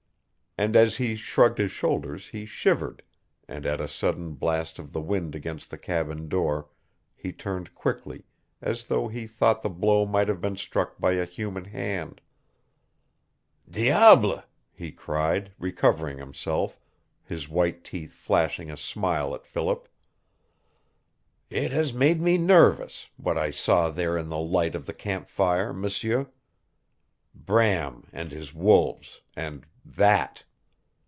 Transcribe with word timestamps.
And 0.57 0.75
as 0.75 0.97
he 0.97 1.15
shrugged 1.15 1.59
his 1.59 1.71
shoulders 1.71 2.27
he 2.27 2.45
shivered, 2.45 3.03
and 3.47 3.65
at 3.65 3.79
a 3.79 3.87
sudden 3.87 4.33
blast 4.33 4.79
of 4.79 4.91
the 4.91 4.99
wind 4.99 5.33
against 5.33 5.71
the 5.71 5.77
cabin 5.77 6.27
door 6.27 6.67
he 7.15 7.31
turned 7.31 7.73
quickly, 7.73 8.25
as 8.61 8.83
though 8.83 9.07
he 9.07 9.27
thought 9.27 9.61
the 9.61 9.69
blow 9.69 10.05
might 10.05 10.27
have 10.27 10.41
been 10.41 10.57
struck 10.57 10.99
by 10.99 11.13
a 11.13 11.23
human 11.23 11.63
hand. 11.63 12.19
"Diable!" 13.69 14.43
he 14.73 14.91
cried, 14.91 15.53
recovering 15.57 16.17
himself, 16.17 16.81
his 17.23 17.47
white 17.47 17.85
teeth 17.85 18.11
flashing 18.11 18.69
a 18.69 18.75
smile 18.75 19.33
at 19.33 19.47
Philip. 19.47 19.87
"It 21.49 21.71
has 21.71 21.93
made 21.93 22.19
me 22.19 22.37
nervous 22.37 23.07
what 23.15 23.37
I 23.37 23.51
saw 23.51 23.89
there 23.89 24.17
in 24.17 24.27
the 24.27 24.37
light 24.37 24.75
of 24.75 24.85
the 24.85 24.93
campfire, 24.93 25.71
M'sieu. 25.71 26.27
Bram, 27.33 28.09
and 28.11 28.31
his 28.33 28.53
wolves, 28.53 29.21
and 29.33 29.65
THAT!" 29.85 30.43